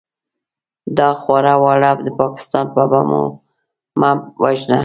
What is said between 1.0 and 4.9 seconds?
خواره واره د پاکستان په بمو مه وژنه!